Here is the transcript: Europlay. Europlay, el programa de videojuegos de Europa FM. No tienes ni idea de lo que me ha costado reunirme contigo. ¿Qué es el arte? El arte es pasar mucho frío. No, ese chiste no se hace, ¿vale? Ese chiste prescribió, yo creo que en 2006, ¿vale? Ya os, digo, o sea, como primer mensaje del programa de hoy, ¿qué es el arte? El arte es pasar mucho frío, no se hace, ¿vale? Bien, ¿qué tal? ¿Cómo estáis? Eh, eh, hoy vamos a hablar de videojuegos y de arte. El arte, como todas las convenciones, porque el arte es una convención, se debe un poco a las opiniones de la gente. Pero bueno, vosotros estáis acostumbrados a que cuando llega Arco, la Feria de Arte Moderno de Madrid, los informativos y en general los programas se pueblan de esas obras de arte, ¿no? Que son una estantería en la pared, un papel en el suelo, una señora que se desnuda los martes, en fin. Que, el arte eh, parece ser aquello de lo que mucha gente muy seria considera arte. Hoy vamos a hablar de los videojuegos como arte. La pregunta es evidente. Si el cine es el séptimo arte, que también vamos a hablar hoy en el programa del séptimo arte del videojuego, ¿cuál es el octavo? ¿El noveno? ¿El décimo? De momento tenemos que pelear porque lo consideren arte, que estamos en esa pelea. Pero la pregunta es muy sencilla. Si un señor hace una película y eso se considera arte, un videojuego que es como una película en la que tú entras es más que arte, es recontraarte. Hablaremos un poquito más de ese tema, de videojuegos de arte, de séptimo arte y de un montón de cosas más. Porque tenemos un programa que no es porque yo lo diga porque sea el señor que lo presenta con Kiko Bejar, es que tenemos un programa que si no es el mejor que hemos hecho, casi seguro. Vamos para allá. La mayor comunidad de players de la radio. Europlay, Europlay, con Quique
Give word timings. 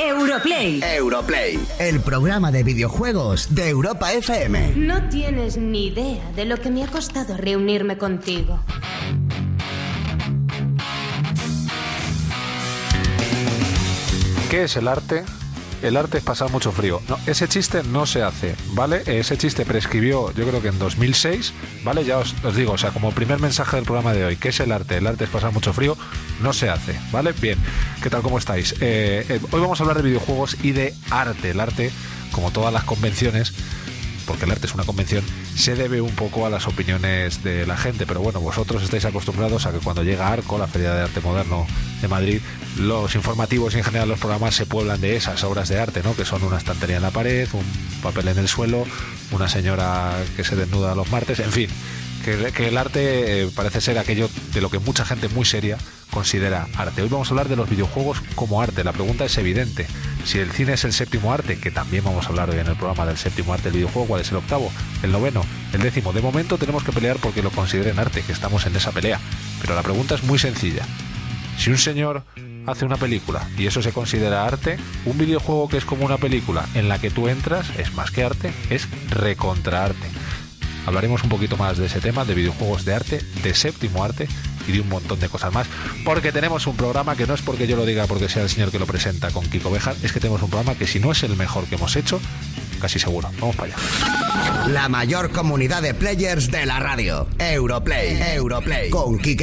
Europlay. 0.00 0.80
Europlay, 0.82 1.56
el 1.78 2.00
programa 2.00 2.50
de 2.50 2.64
videojuegos 2.64 3.54
de 3.54 3.68
Europa 3.68 4.12
FM. 4.12 4.72
No 4.74 5.08
tienes 5.08 5.56
ni 5.56 5.86
idea 5.86 6.32
de 6.34 6.46
lo 6.46 6.56
que 6.56 6.70
me 6.70 6.82
ha 6.82 6.88
costado 6.88 7.36
reunirme 7.36 7.96
contigo. 7.96 8.58
¿Qué 14.50 14.64
es 14.64 14.76
el 14.76 14.88
arte? 14.88 15.24
El 15.82 15.96
arte 15.96 16.18
es 16.18 16.24
pasar 16.24 16.50
mucho 16.50 16.70
frío. 16.70 17.02
No, 17.08 17.18
ese 17.26 17.48
chiste 17.48 17.82
no 17.82 18.06
se 18.06 18.22
hace, 18.22 18.54
¿vale? 18.68 19.02
Ese 19.06 19.36
chiste 19.36 19.64
prescribió, 19.64 20.32
yo 20.32 20.46
creo 20.46 20.62
que 20.62 20.68
en 20.68 20.78
2006, 20.78 21.52
¿vale? 21.82 22.04
Ya 22.04 22.18
os, 22.18 22.34
digo, 22.54 22.72
o 22.72 22.78
sea, 22.78 22.90
como 22.90 23.10
primer 23.10 23.40
mensaje 23.40 23.76
del 23.76 23.84
programa 23.84 24.12
de 24.12 24.24
hoy, 24.24 24.36
¿qué 24.36 24.50
es 24.50 24.60
el 24.60 24.70
arte? 24.70 24.96
El 24.96 25.06
arte 25.08 25.24
es 25.24 25.30
pasar 25.30 25.52
mucho 25.52 25.72
frío, 25.72 25.96
no 26.40 26.52
se 26.52 26.70
hace, 26.70 26.98
¿vale? 27.10 27.32
Bien, 27.32 27.58
¿qué 28.00 28.10
tal? 28.10 28.22
¿Cómo 28.22 28.38
estáis? 28.38 28.76
Eh, 28.80 29.26
eh, 29.28 29.40
hoy 29.50 29.60
vamos 29.60 29.80
a 29.80 29.82
hablar 29.82 29.96
de 29.96 30.04
videojuegos 30.04 30.56
y 30.62 30.70
de 30.70 30.94
arte. 31.10 31.50
El 31.50 31.58
arte, 31.58 31.90
como 32.30 32.52
todas 32.52 32.72
las 32.72 32.84
convenciones, 32.84 33.52
porque 34.32 34.46
el 34.46 34.50
arte 34.50 34.66
es 34.66 34.72
una 34.72 34.84
convención, 34.84 35.22
se 35.54 35.74
debe 35.74 36.00
un 36.00 36.12
poco 36.12 36.46
a 36.46 36.48
las 36.48 36.66
opiniones 36.66 37.44
de 37.44 37.66
la 37.66 37.76
gente. 37.76 38.06
Pero 38.06 38.22
bueno, 38.22 38.40
vosotros 38.40 38.82
estáis 38.82 39.04
acostumbrados 39.04 39.66
a 39.66 39.72
que 39.72 39.78
cuando 39.78 40.02
llega 40.02 40.32
Arco, 40.32 40.56
la 40.56 40.66
Feria 40.66 40.94
de 40.94 41.02
Arte 41.02 41.20
Moderno 41.20 41.66
de 42.00 42.08
Madrid, 42.08 42.40
los 42.78 43.14
informativos 43.14 43.74
y 43.74 43.78
en 43.78 43.84
general 43.84 44.08
los 44.08 44.18
programas 44.18 44.54
se 44.54 44.64
pueblan 44.64 45.02
de 45.02 45.16
esas 45.16 45.44
obras 45.44 45.68
de 45.68 45.78
arte, 45.78 46.02
¿no? 46.02 46.16
Que 46.16 46.24
son 46.24 46.42
una 46.44 46.56
estantería 46.56 46.96
en 46.96 47.02
la 47.02 47.10
pared, 47.10 47.46
un 47.52 48.00
papel 48.02 48.26
en 48.28 48.38
el 48.38 48.48
suelo, 48.48 48.86
una 49.32 49.50
señora 49.50 50.16
que 50.34 50.44
se 50.44 50.56
desnuda 50.56 50.94
los 50.94 51.10
martes, 51.10 51.38
en 51.38 51.52
fin. 51.52 51.68
Que, 52.24 52.68
el 52.68 52.78
arte 52.78 53.42
eh, 53.42 53.50
parece 53.54 53.82
ser 53.82 53.98
aquello 53.98 54.30
de 54.54 54.62
lo 54.62 54.70
que 54.70 54.78
mucha 54.78 55.04
gente 55.04 55.28
muy 55.28 55.44
seria 55.44 55.76
considera 56.10 56.68
arte. 56.76 57.02
Hoy 57.02 57.08
vamos 57.10 57.28
a 57.28 57.32
hablar 57.32 57.50
de 57.50 57.56
los 57.56 57.68
videojuegos 57.68 58.22
como 58.34 58.62
arte. 58.62 58.82
La 58.82 58.92
pregunta 58.92 59.26
es 59.26 59.36
evidente. 59.36 59.86
Si 60.24 60.38
el 60.38 60.50
cine 60.50 60.74
es 60.74 60.84
el 60.84 60.92
séptimo 60.92 61.32
arte, 61.32 61.58
que 61.58 61.70
también 61.70 62.04
vamos 62.04 62.26
a 62.26 62.28
hablar 62.28 62.48
hoy 62.48 62.58
en 62.58 62.66
el 62.66 62.76
programa 62.76 63.06
del 63.06 63.18
séptimo 63.18 63.52
arte 63.52 63.64
del 63.64 63.74
videojuego, 63.78 64.08
¿cuál 64.08 64.20
es 64.20 64.30
el 64.30 64.36
octavo? 64.36 64.70
¿El 65.02 65.12
noveno? 65.12 65.44
¿El 65.72 65.82
décimo? 65.82 66.12
De 66.12 66.22
momento 66.22 66.58
tenemos 66.58 66.84
que 66.84 66.92
pelear 66.92 67.16
porque 67.16 67.42
lo 67.42 67.50
consideren 67.50 67.98
arte, 67.98 68.22
que 68.22 68.32
estamos 68.32 68.64
en 68.66 68.76
esa 68.76 68.92
pelea. 68.92 69.20
Pero 69.60 69.74
la 69.74 69.82
pregunta 69.82 70.14
es 70.14 70.22
muy 70.22 70.38
sencilla. 70.38 70.86
Si 71.58 71.70
un 71.70 71.78
señor 71.78 72.22
hace 72.66 72.84
una 72.84 72.96
película 72.96 73.46
y 73.58 73.66
eso 73.66 73.82
se 73.82 73.92
considera 73.92 74.46
arte, 74.46 74.78
un 75.04 75.18
videojuego 75.18 75.68
que 75.68 75.76
es 75.76 75.84
como 75.84 76.06
una 76.06 76.18
película 76.18 76.66
en 76.74 76.88
la 76.88 77.00
que 77.00 77.10
tú 77.10 77.28
entras 77.28 77.68
es 77.78 77.92
más 77.94 78.10
que 78.10 78.24
arte, 78.24 78.52
es 78.70 78.88
recontraarte. 79.10 80.06
Hablaremos 80.86 81.22
un 81.22 81.28
poquito 81.28 81.56
más 81.56 81.78
de 81.78 81.86
ese 81.86 82.00
tema, 82.00 82.24
de 82.24 82.34
videojuegos 82.34 82.84
de 82.84 82.94
arte, 82.94 83.20
de 83.42 83.54
séptimo 83.54 84.02
arte 84.02 84.28
y 84.66 84.72
de 84.72 84.80
un 84.80 84.88
montón 84.88 85.18
de 85.20 85.28
cosas 85.28 85.52
más. 85.52 85.66
Porque 86.04 86.32
tenemos 86.32 86.66
un 86.66 86.76
programa 86.76 87.16
que 87.16 87.26
no 87.26 87.34
es 87.34 87.42
porque 87.42 87.66
yo 87.66 87.76
lo 87.76 87.86
diga 87.86 88.06
porque 88.06 88.28
sea 88.28 88.42
el 88.42 88.48
señor 88.48 88.70
que 88.70 88.78
lo 88.78 88.86
presenta 88.86 89.30
con 89.30 89.46
Kiko 89.46 89.70
Bejar, 89.70 89.96
es 90.02 90.12
que 90.12 90.20
tenemos 90.20 90.42
un 90.42 90.50
programa 90.50 90.76
que 90.76 90.86
si 90.86 91.00
no 91.00 91.12
es 91.12 91.22
el 91.22 91.36
mejor 91.36 91.64
que 91.66 91.76
hemos 91.76 91.96
hecho, 91.96 92.20
casi 92.80 92.98
seguro. 92.98 93.30
Vamos 93.40 93.56
para 93.56 93.74
allá. 93.74 94.68
La 94.68 94.88
mayor 94.88 95.30
comunidad 95.30 95.82
de 95.82 95.94
players 95.94 96.50
de 96.50 96.66
la 96.66 96.80
radio. 96.80 97.28
Europlay, 97.38 98.20
Europlay, 98.34 98.90
con 98.90 99.18
Quique 99.18 99.40